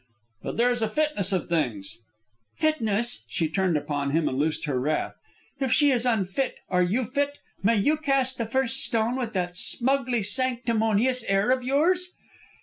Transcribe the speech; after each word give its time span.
"But 0.41 0.57
there 0.57 0.71
is 0.71 0.81
a 0.81 0.89
fitness 0.89 1.31
of 1.31 1.45
things" 1.45 1.99
"Fitness!" 2.59 3.23
She 3.29 3.47
turned 3.47 3.77
upon 3.77 4.09
him 4.13 4.27
and 4.27 4.35
loosed 4.35 4.65
her 4.65 4.79
wrath. 4.79 5.13
"If 5.59 5.71
she 5.71 5.91
is 5.91 6.07
unfit, 6.07 6.55
are 6.71 6.81
you 6.81 7.03
fit? 7.03 7.37
May 7.61 7.75
you 7.77 7.97
cast 7.97 8.39
the 8.39 8.47
first 8.47 8.83
stone 8.83 9.15
with 9.15 9.33
that 9.33 9.57
smugly 9.57 10.23
sanctimonious 10.23 11.21
air 11.25 11.51
of 11.51 11.61
yours?" 11.61 12.13